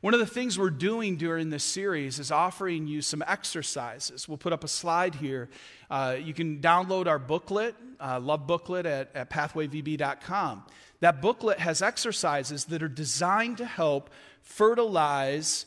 [0.00, 4.28] One of the things we're doing during this series is offering you some exercises.
[4.28, 5.48] We'll put up a slide here.
[5.88, 10.64] Uh, you can download our booklet, uh, Love Booklet, at, at pathwayvb.com.
[11.02, 14.08] That booklet has exercises that are designed to help
[14.40, 15.66] fertilize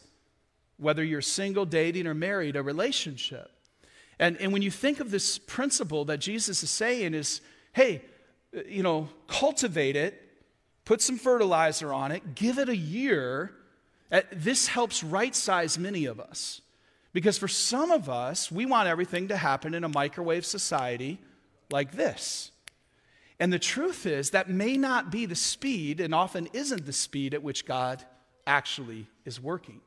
[0.78, 3.52] whether you're single, dating, or married, a relationship.
[4.18, 7.42] And, and when you think of this principle that Jesus is saying is,
[7.74, 8.02] hey,
[8.66, 10.22] you know, cultivate it,
[10.86, 13.52] put some fertilizer on it, give it a year.
[14.10, 16.62] Uh, this helps right size many of us.
[17.12, 21.20] Because for some of us, we want everything to happen in a microwave society
[21.72, 22.52] like this.
[23.40, 27.34] And the truth is, that may not be the speed, and often isn't the speed
[27.34, 28.04] at which God
[28.48, 29.82] actually is working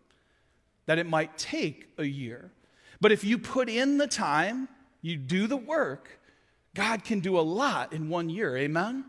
[0.88, 2.50] that it might take a year.
[2.98, 4.68] But if you put in the time,
[5.02, 6.18] you do the work,
[6.74, 8.56] God can do a lot in one year.
[8.56, 9.04] Amen?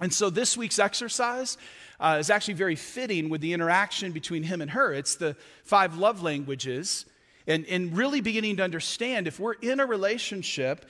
[0.00, 1.58] And so this week's exercise
[1.98, 4.92] uh, is actually very fitting with the interaction between him and her.
[4.92, 7.04] It's the five love languages,
[7.48, 10.86] and, and really beginning to understand if we're in a relationship,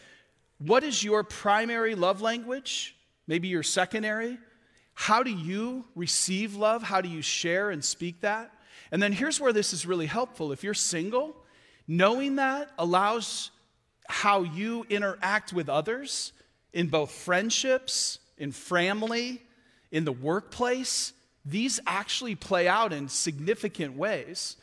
[0.59, 2.97] what is your primary love language?
[3.27, 4.39] Maybe your secondary?
[4.95, 6.83] How do you receive love?
[6.83, 8.53] How do you share and speak that?
[8.91, 10.53] And then here's where this is really helpful.
[10.53, 11.37] If you're single,
[11.87, 13.51] knowing that allows
[14.09, 16.33] how you interact with others
[16.73, 19.43] in both friendships, in family,
[19.91, 21.13] in the workplace.
[21.45, 24.57] These actually play out in significant ways.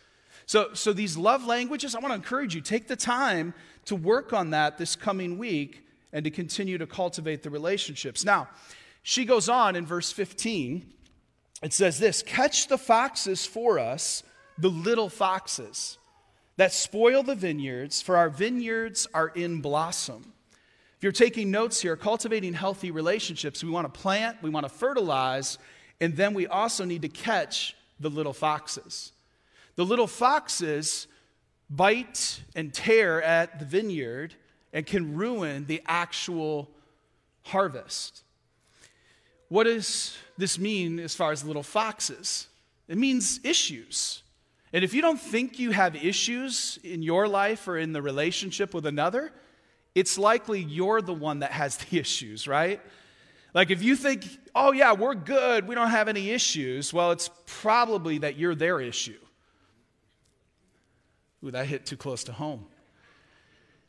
[0.45, 3.53] So, so these love languages, I want to encourage you, take the time
[3.85, 5.82] to work on that this coming week
[6.13, 8.23] and to continue to cultivate the relationships.
[8.23, 8.47] Now,
[9.01, 10.93] she goes on in verse 15
[11.63, 14.21] it says this Catch the foxes for us,
[14.57, 15.97] the little foxes
[16.57, 20.33] that spoil the vineyards, for our vineyards are in blossom.
[20.97, 24.69] If you're taking notes here, cultivating healthy relationships, we want to plant, we want to
[24.69, 25.57] fertilize,
[25.99, 29.11] and then we also need to catch the little foxes.
[29.75, 31.07] The little foxes
[31.69, 34.35] bite and tear at the vineyard
[34.73, 36.69] and can ruin the actual
[37.43, 38.23] harvest.
[39.47, 42.47] What does this mean as far as little foxes?
[42.87, 44.23] It means issues.
[44.73, 48.73] And if you don't think you have issues in your life or in the relationship
[48.73, 49.31] with another,
[49.93, 52.81] it's likely you're the one that has the issues, right?
[53.53, 57.29] Like if you think, oh yeah, we're good, we don't have any issues, well, it's
[57.45, 59.19] probably that you're their issue.
[61.43, 62.65] Ooh, that hit too close to home.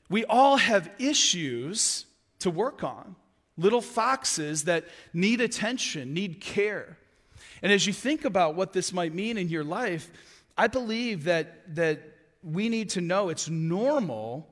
[0.09, 2.07] We all have issues
[2.41, 3.17] to work on
[3.57, 6.99] little foxes that need attention, need care.
[7.63, 10.11] And as you think about what this might mean in your life,
[10.57, 12.01] I believe that, that
[12.43, 14.49] we need to know it's normal,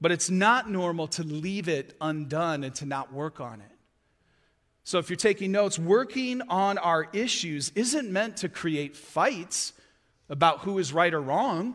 [0.00, 3.70] but it's not normal to leave it undone and to not work on it.
[4.84, 9.72] So if you're taking notes, working on our issues isn't meant to create fights
[10.28, 11.74] about who is right or wrong.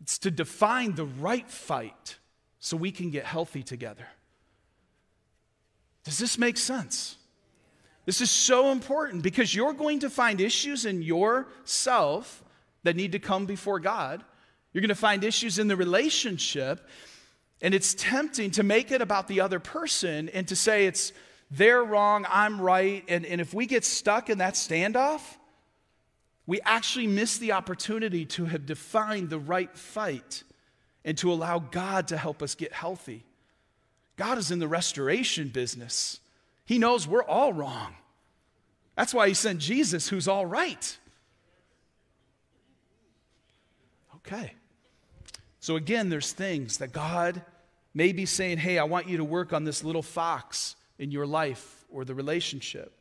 [0.00, 2.16] It's to define the right fight
[2.58, 4.06] so we can get healthy together.
[6.04, 7.16] Does this make sense?
[8.04, 12.44] This is so important because you're going to find issues in yourself
[12.84, 14.24] that need to come before God.
[14.72, 16.86] You're going to find issues in the relationship.
[17.60, 21.12] And it's tempting to make it about the other person and to say it's
[21.50, 23.04] they're wrong, I'm right.
[23.08, 25.20] And, and if we get stuck in that standoff,
[26.46, 30.44] we actually miss the opportunity to have defined the right fight
[31.04, 33.24] and to allow God to help us get healthy.
[34.16, 36.20] God is in the restoration business.
[36.64, 37.94] He knows we're all wrong.
[38.96, 40.98] That's why He sent Jesus, who's all right.
[44.16, 44.52] Okay.
[45.60, 47.42] So, again, there's things that God
[47.92, 51.26] may be saying, hey, I want you to work on this little fox in your
[51.26, 52.95] life or the relationship.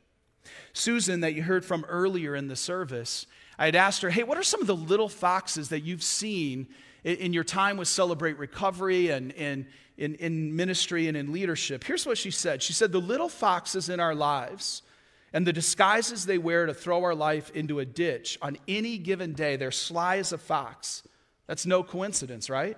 [0.74, 3.28] Susan, that you heard from earlier in the service,
[3.58, 6.68] I had asked her, hey, what are some of the little foxes that you've seen
[7.04, 11.84] in your time with Celebrate Recovery and in, in, in ministry and in leadership?
[11.84, 14.82] Here's what she said She said, the little foxes in our lives
[15.34, 19.34] and the disguises they wear to throw our life into a ditch on any given
[19.34, 21.04] day, they're sly as a fox.
[21.48, 22.78] That's no coincidence, right?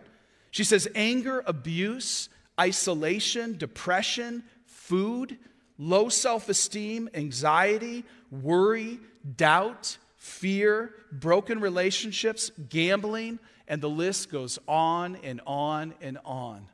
[0.51, 5.38] She says, anger, abuse, isolation, depression, food,
[5.78, 9.00] low self esteem, anxiety, worry,
[9.36, 16.68] doubt, fear, broken relationships, gambling, and the list goes on and on and on.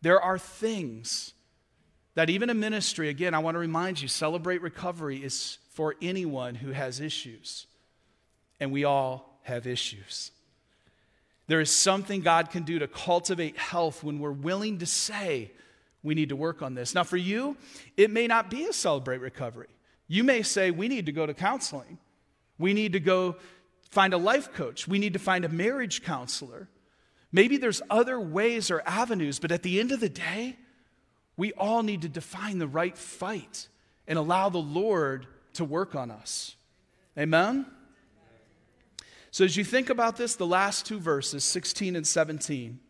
[0.00, 1.34] There are things
[2.14, 6.54] that even a ministry, again, I want to remind you, Celebrate Recovery is for anyone
[6.54, 7.66] who has issues.
[8.60, 10.30] And we all have issues.
[11.46, 15.50] There is something God can do to cultivate health when we're willing to say,
[16.02, 16.94] we need to work on this.
[16.94, 17.56] Now, for you,
[17.96, 19.68] it may not be a celebrate recovery.
[20.08, 21.98] You may say, we need to go to counseling.
[22.58, 23.36] We need to go
[23.90, 24.88] find a life coach.
[24.88, 26.68] We need to find a marriage counselor.
[27.30, 30.56] Maybe there's other ways or avenues, but at the end of the day,
[31.36, 33.68] we all need to define the right fight
[34.06, 36.56] and allow the Lord to work on us.
[37.18, 37.66] Amen?
[39.30, 42.80] So, as you think about this, the last two verses, 16 and 17,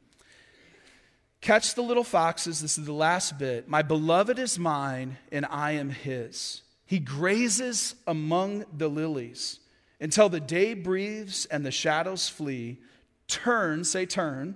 [1.43, 2.63] Catch the little foxes.
[2.63, 3.69] This is the last bit.
[3.69, 6.63] My beloved is mine, and I am his.
[6.87, 9.59] He grazes among the lilies
[10.01, 12.79] until the day breathes and the shadows flee.
[13.27, 14.55] Turn, say, turn.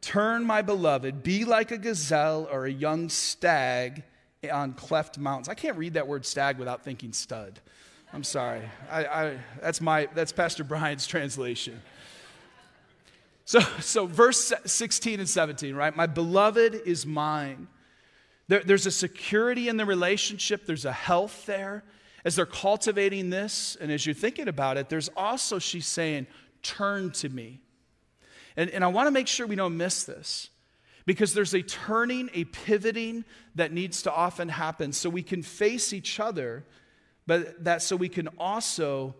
[0.00, 1.22] Turn, my beloved.
[1.22, 4.02] Be like a gazelle or a young stag
[4.50, 5.50] on cleft mountains.
[5.50, 7.60] I can't read that word stag without thinking stud.
[8.14, 8.62] I'm sorry.
[8.90, 11.82] I, I, that's, my, that's Pastor Brian's translation.
[13.46, 15.96] So, so verse 16 and 17, right?
[15.96, 17.68] My beloved is mine.
[18.48, 21.84] There, there's a security in the relationship, there's a health there.
[22.24, 26.26] As they're cultivating this, and as you're thinking about it, there's also, she's saying,
[26.64, 27.60] turn to me.
[28.56, 30.50] And, and I want to make sure we don't miss this
[31.04, 35.92] because there's a turning, a pivoting that needs to often happen so we can face
[35.92, 36.64] each other,
[37.28, 39.14] but that so we can also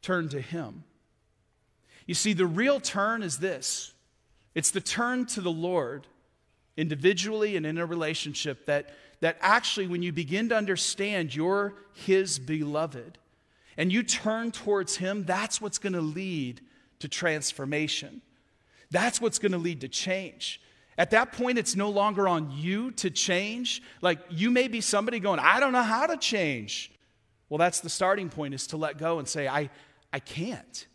[0.00, 0.84] turn to Him.
[2.06, 3.92] You see, the real turn is this
[4.54, 6.06] it's the turn to the Lord
[6.76, 8.90] individually and in a relationship that,
[9.20, 13.18] that actually, when you begin to understand you're His beloved
[13.76, 16.60] and you turn towards Him, that's what's going to lead
[17.00, 18.22] to transformation.
[18.90, 20.60] That's what's going to lead to change.
[20.96, 23.82] At that point, it's no longer on you to change.
[24.00, 26.92] Like you may be somebody going, I don't know how to change.
[27.48, 29.70] Well, that's the starting point is to let go and say, I,
[30.12, 30.86] I can't.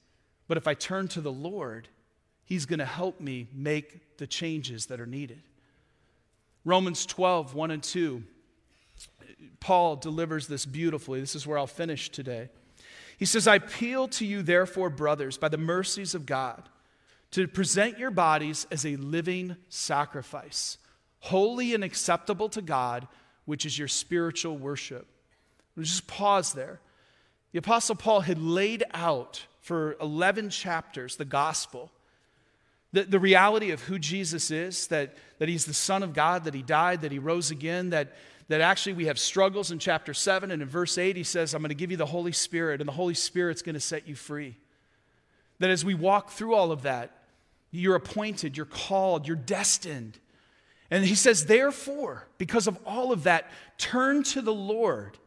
[0.49, 1.87] But if I turn to the Lord,
[2.43, 5.43] He's going to help me make the changes that are needed.
[6.65, 8.23] Romans 12, 1 and 2.
[9.59, 11.19] Paul delivers this beautifully.
[11.19, 12.49] This is where I'll finish today.
[13.19, 16.67] He says, I appeal to you, therefore, brothers, by the mercies of God,
[17.31, 20.79] to present your bodies as a living sacrifice,
[21.19, 23.07] holy and acceptable to God,
[23.45, 25.05] which is your spiritual worship.
[25.77, 26.79] Just pause there.
[27.51, 31.91] The Apostle Paul had laid out for 11 chapters the gospel.
[32.91, 36.55] The, the reality of who Jesus is, that, that he's the Son of God, that
[36.55, 38.15] he died, that he rose again, that,
[38.47, 40.49] that actually we have struggles in chapter 7.
[40.49, 42.87] And in verse 8, he says, I'm going to give you the Holy Spirit, and
[42.87, 44.57] the Holy Spirit's going to set you free.
[45.59, 47.11] That as we walk through all of that,
[47.69, 50.17] you're appointed, you're called, you're destined.
[50.89, 55.19] And he says, therefore, because of all of that, turn to the Lord.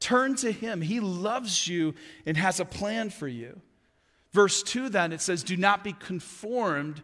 [0.00, 0.80] Turn to him.
[0.80, 1.94] He loves you
[2.26, 3.60] and has a plan for you.
[4.32, 7.02] Verse 2 then, it says, Do not be conformed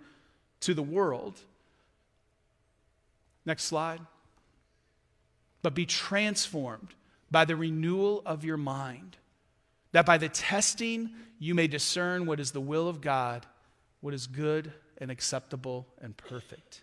[0.60, 1.40] to the world.
[3.44, 4.00] Next slide.
[5.62, 6.94] But be transformed
[7.30, 9.16] by the renewal of your mind,
[9.92, 13.46] that by the testing you may discern what is the will of God,
[14.00, 16.82] what is good and acceptable and perfect.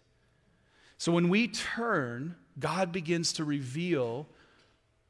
[0.97, 4.27] So when we turn, God begins to reveal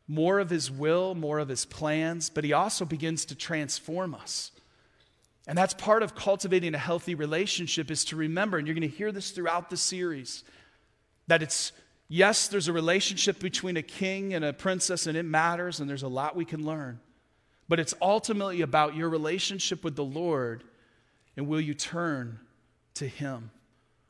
[0.08, 4.52] more of His will, more of His plans, but He also begins to transform us.
[5.50, 8.95] And that's part of cultivating a healthy relationship is to remember, and you're going to
[8.95, 10.43] hear this throughout the series,
[11.26, 11.72] that it's,
[12.08, 16.04] yes, there's a relationship between a king and a princess, and it matters, and there's
[16.04, 17.00] a lot we can learn.
[17.68, 20.64] But it's ultimately about your relationship with the Lord,
[21.36, 22.39] and will you turn
[22.93, 23.50] to Him?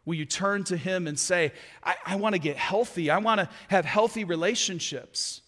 [0.03, 3.39] Will you turn to Him and say, I, I want to get healthy, I want
[3.39, 5.39] to have healthy relationships?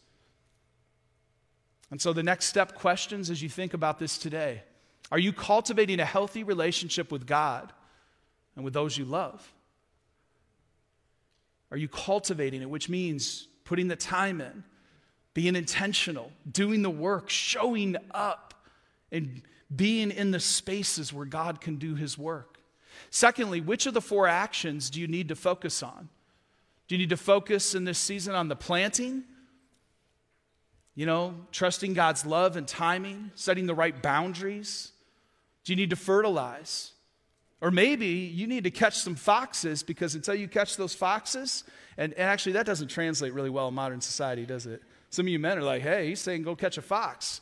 [1.90, 4.64] And so, the next step questions as you think about this today
[5.12, 7.72] are you cultivating a healthy relationship with God
[8.56, 9.54] and with those you love?
[11.70, 14.64] Are you cultivating it, which means putting the time in,
[15.34, 18.54] being intentional, doing the work, showing up,
[19.12, 19.42] and
[19.74, 22.60] being in the spaces where God can do His work?
[23.10, 26.10] Secondly, which of the four actions do you need to focus on?
[26.88, 29.24] Do you need to focus in this season on the planting?
[30.96, 34.92] You know, trusting God's love and timing, setting the right boundaries?
[35.64, 36.92] Do you need to fertilize?
[37.62, 41.64] Or maybe you need to catch some foxes because until you catch those foxes,
[41.98, 44.82] and, and actually that doesn't translate really well in modern society, does it?
[45.12, 47.42] Some of you men are like, hey, he's saying go catch a fox.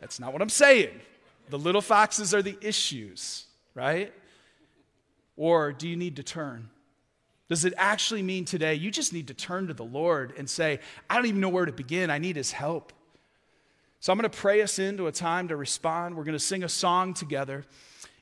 [0.00, 1.00] That's not what I'm saying.
[1.48, 4.12] The little foxes are the issues, right?
[5.36, 6.68] Or do you need to turn?
[7.48, 10.80] Does it actually mean today you just need to turn to the Lord and say,
[11.08, 12.10] I don't even know where to begin.
[12.10, 12.92] I need his help.
[14.04, 16.14] So I'm going to pray us into a time to respond.
[16.14, 17.64] We're going to sing a song together.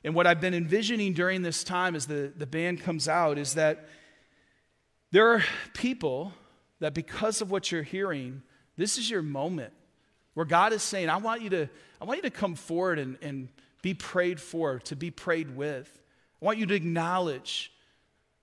[0.05, 3.55] And what I've been envisioning during this time as the, the band comes out is
[3.55, 3.89] that
[5.11, 6.31] there are people
[6.79, 8.43] that because of what you're hearing,
[8.77, 9.73] this is your moment
[10.35, 11.69] where God is saying, I want you to,
[11.99, 13.49] I want you to come forward and, and
[13.81, 16.01] be prayed for, to be prayed with.
[16.41, 17.73] I want you to acknowledge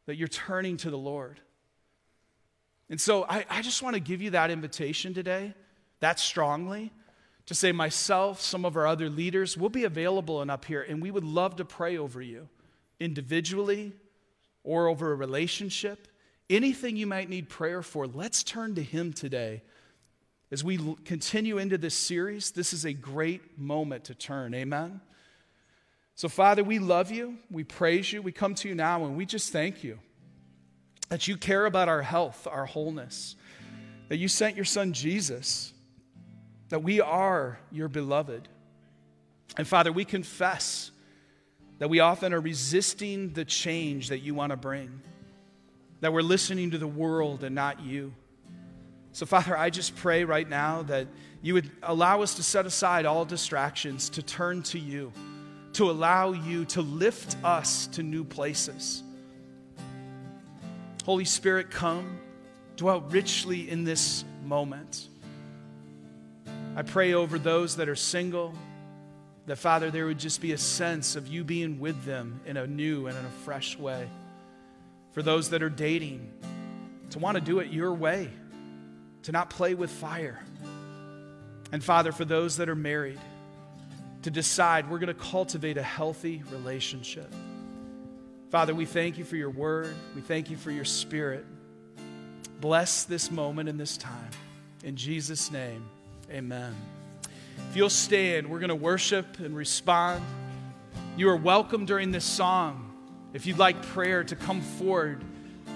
[0.04, 1.40] that you're turning to the Lord.
[2.90, 5.54] And so I, I just want to give you that invitation today,
[6.00, 6.92] that strongly
[7.50, 11.02] to say, myself, some of our other leaders, will be available and up here, and
[11.02, 12.48] we would love to pray over you
[13.00, 13.92] individually
[14.62, 16.06] or over a relationship.
[16.48, 19.62] Anything you might need prayer for, let's turn to Him today.
[20.52, 24.54] As we continue into this series, this is a great moment to turn.
[24.54, 25.00] Amen.
[26.14, 27.36] So, Father, we love you.
[27.50, 28.22] We praise you.
[28.22, 29.98] We come to you now and we just thank you
[31.08, 33.34] that you care about our health, our wholeness,
[34.08, 35.72] that you sent your son Jesus
[36.70, 38.48] that we are your beloved.
[39.56, 40.90] And Father, we confess
[41.78, 45.02] that we often are resisting the change that you want to bring,
[46.00, 48.14] that we're listening to the world and not you.
[49.12, 51.08] So, Father, I just pray right now that
[51.42, 55.12] you would allow us to set aside all distractions, to turn to you,
[55.72, 59.02] to allow you to lift us to new places.
[61.04, 62.20] Holy Spirit, come,
[62.76, 65.08] dwell richly in this moment.
[66.76, 68.54] I pray over those that are single
[69.46, 72.66] that, Father, there would just be a sense of you being with them in a
[72.66, 74.08] new and in a fresh way.
[75.12, 76.32] For those that are dating,
[77.10, 78.30] to want to do it your way,
[79.24, 80.40] to not play with fire.
[81.72, 83.18] And Father, for those that are married,
[84.22, 87.32] to decide we're going to cultivate a healthy relationship.
[88.50, 89.94] Father, we thank you for your word.
[90.14, 91.44] We thank you for your spirit.
[92.60, 94.30] Bless this moment and this time.
[94.84, 95.84] In Jesus' name.
[96.30, 96.76] Amen.
[97.70, 100.24] If you'll stand, we're going to worship and respond.
[101.16, 102.86] You are welcome during this song.
[103.34, 105.24] If you'd like prayer, to come forward,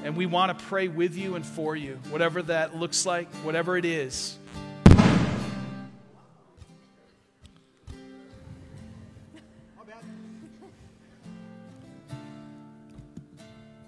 [0.04, 3.76] and we want to pray with you and for you, whatever that looks like, whatever
[3.76, 4.38] it is.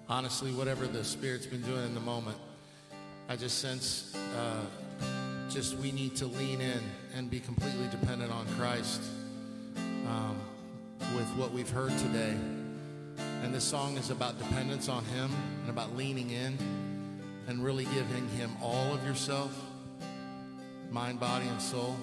[0.09, 2.37] Honestly, whatever the Spirit's been doing in the moment,
[3.29, 4.13] I just sense.
[4.37, 4.65] Uh,
[5.49, 6.79] just we need to lean in
[7.15, 9.01] and be completely dependent on Christ
[10.07, 10.39] um,
[11.15, 12.35] with what we've heard today.
[13.43, 15.31] And this song is about dependence on Him
[15.61, 16.57] and about leaning in
[17.47, 19.51] and really giving Him all of yourself
[20.89, 21.97] mind, body, and soul.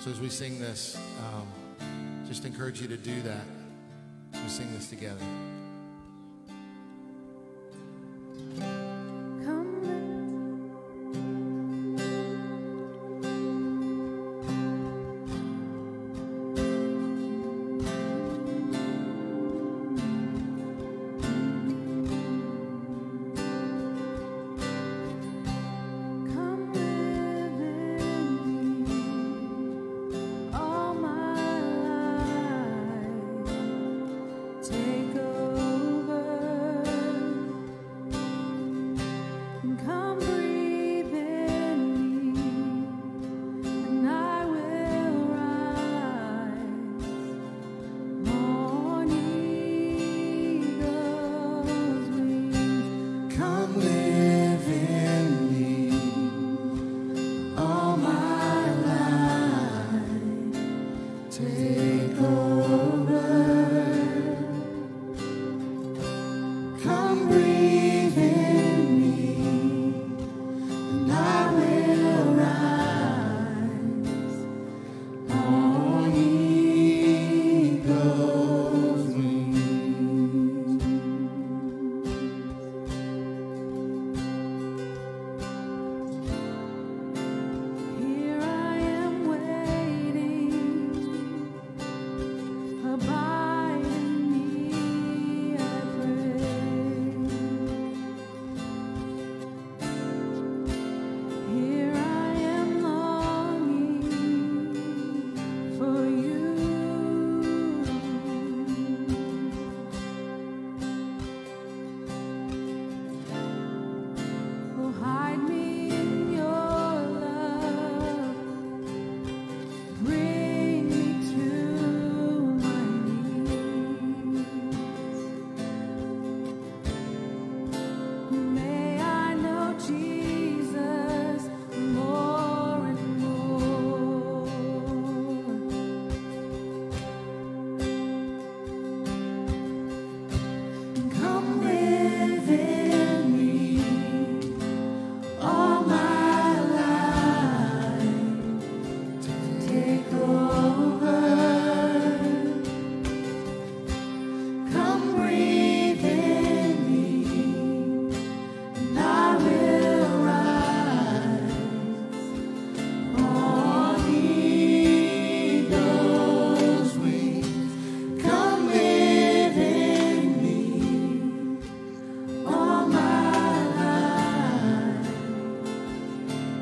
[0.00, 0.96] So as we sing this,
[1.30, 3.44] um, just encourage you to do that
[4.46, 5.24] we sing this together.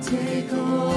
[0.07, 0.94] take all.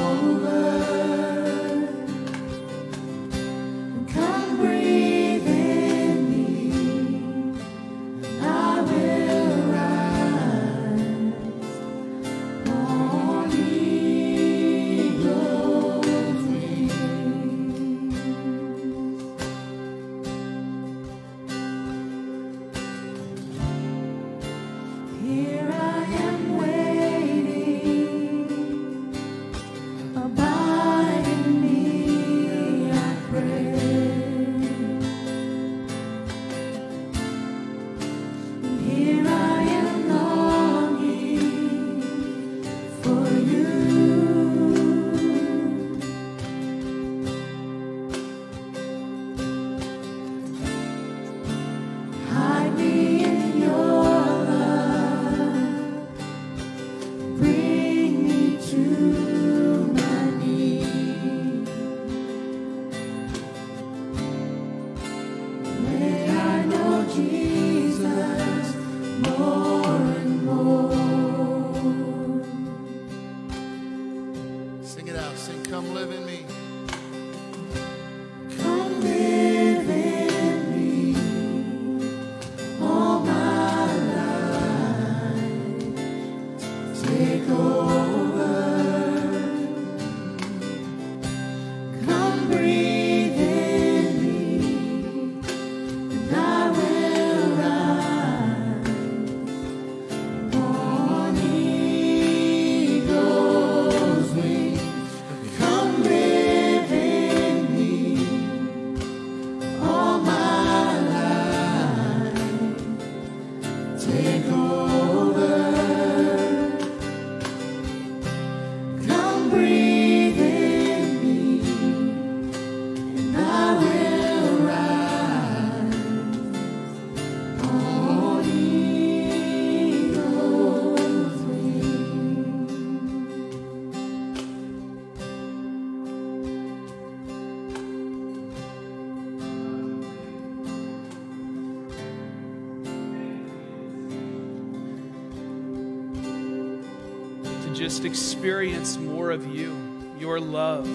[148.37, 149.75] Experience more of you,
[150.19, 150.85] your love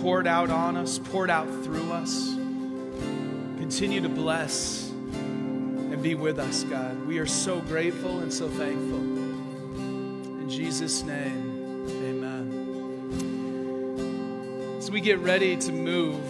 [0.00, 2.32] poured out on us, poured out through us.
[3.58, 7.08] Continue to bless and be with us, God.
[7.08, 9.00] We are so grateful and so thankful.
[9.00, 12.46] In Jesus' name, amen.
[14.78, 16.22] As we get ready to move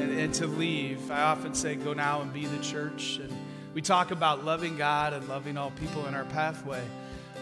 [0.00, 3.18] and, and to leave, I often say, go now and be the church.
[3.22, 3.36] And
[3.74, 6.82] we talk about loving God and loving all people in our pathway.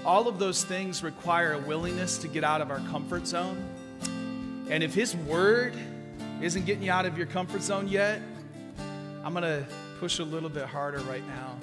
[0.05, 3.63] All of those things require a willingness to get out of our comfort zone.
[4.71, 5.75] And if His Word
[6.41, 8.21] isn't getting you out of your comfort zone yet,
[9.25, 9.67] I'm going to
[9.99, 11.59] push a little bit harder right now.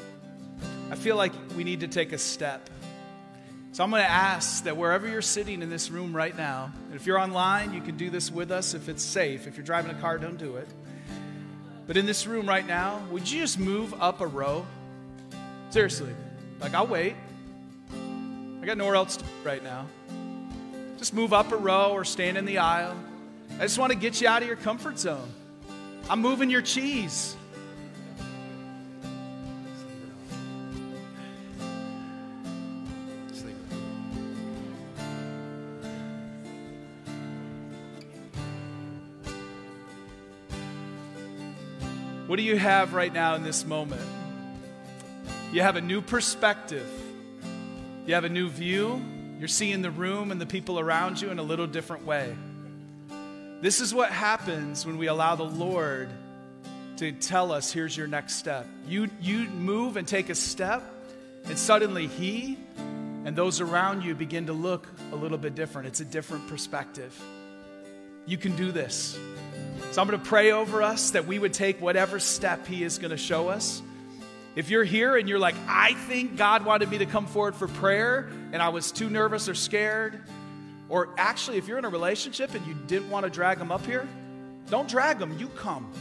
[0.91, 2.69] I feel like we need to take a step.
[3.71, 6.95] So I'm going to ask that wherever you're sitting in this room right now, and
[6.95, 9.47] if you're online, you can do this with us if it's safe.
[9.47, 10.67] If you're driving a car, don't do it.
[11.87, 14.65] But in this room right now, would you just move up a row?
[15.71, 16.13] Seriously.
[16.59, 17.15] Like, I'll wait.
[18.65, 19.85] I got nowhere else to right now.
[20.97, 22.97] Just move up a row or stand in the aisle.
[23.59, 25.29] I just want to get you out of your comfort zone.
[26.09, 27.35] I'm moving your cheese.
[42.25, 44.01] What do you have right now in this moment?
[45.53, 46.89] You have a new perspective.
[48.05, 49.01] You have a new view.
[49.39, 52.35] You're seeing the room and the people around you in a little different way.
[53.61, 56.09] This is what happens when we allow the Lord
[56.97, 58.67] to tell us, here's your next step.
[58.87, 60.83] You, you move and take a step,
[61.45, 62.57] and suddenly He
[63.25, 65.87] and those around you begin to look a little bit different.
[65.87, 67.19] It's a different perspective.
[68.27, 69.17] You can do this.
[69.91, 72.99] So I'm going to pray over us that we would take whatever step He is
[72.99, 73.81] going to show us.
[74.55, 77.67] If you're here and you're like, I think God wanted me to come forward for
[77.67, 80.21] prayer and I was too nervous or scared,
[80.87, 83.85] or actually, if you're in a relationship and you didn't want to drag them up
[83.85, 84.07] here,
[84.69, 85.91] don't drag them, you come.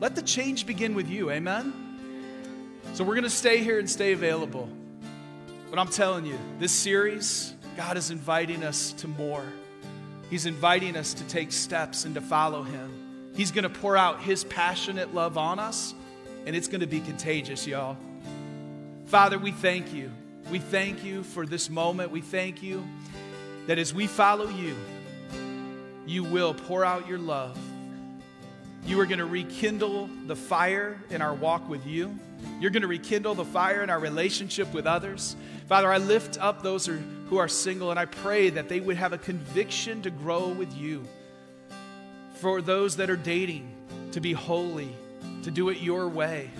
[0.00, 2.80] Let the change begin with you, amen?
[2.94, 4.68] So we're going to stay here and stay available.
[5.70, 9.44] But I'm telling you, this series, God is inviting us to more.
[10.28, 13.32] He's inviting us to take steps and to follow Him.
[13.34, 15.94] He's going to pour out His passionate love on us,
[16.46, 17.96] and it's going to be contagious, y'all.
[19.06, 20.10] Father, we thank you.
[20.50, 22.10] We thank you for this moment.
[22.10, 22.84] We thank you
[23.66, 24.74] that as we follow you,
[26.06, 27.56] you will pour out your love.
[28.84, 32.18] You are going to rekindle the fire in our walk with you.
[32.58, 35.36] You're going to rekindle the fire in our relationship with others.
[35.68, 39.12] Father, I lift up those who are, single and I pray that they would have
[39.12, 41.04] a conviction to grow with you.
[42.34, 43.72] For those that are dating,
[44.12, 44.94] to be holy,
[45.42, 46.50] to do it your way.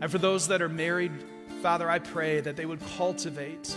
[0.00, 1.12] And for those that are married,
[1.62, 3.74] Father, I pray that they would cultivate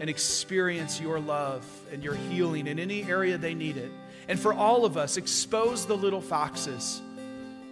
[0.00, 3.90] and experience your love and your healing in any area they need it.
[4.28, 7.00] And for all of us, expose the little foxes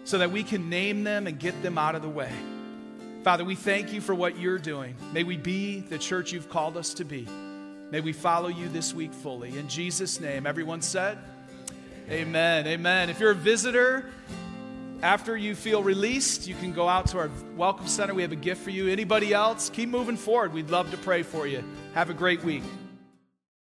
[0.05, 2.33] so that we can name them and get them out of the way.
[3.23, 4.97] Father, we thank you for what you're doing.
[5.13, 7.29] May we be the church you've called us to be.
[7.91, 9.59] May we follow you this week fully.
[9.59, 11.19] In Jesus' name, everyone said,
[12.09, 12.67] Amen.
[12.67, 13.11] Amen.
[13.11, 14.11] If you're a visitor,
[15.03, 18.15] after you feel released, you can go out to our welcome center.
[18.15, 18.89] We have a gift for you.
[18.89, 20.53] Anybody else, keep moving forward.
[20.53, 21.65] We'd love to pray for you.
[21.95, 22.63] Have a great week.